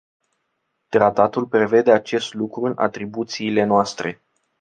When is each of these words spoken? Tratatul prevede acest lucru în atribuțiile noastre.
Tratatul 0.89 1.45
prevede 1.47 1.91
acest 1.91 2.33
lucru 2.33 2.61
în 2.65 2.73
atribuțiile 2.77 3.63
noastre. 3.63 4.21